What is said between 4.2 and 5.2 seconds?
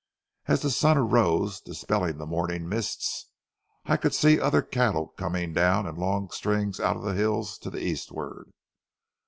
other cattle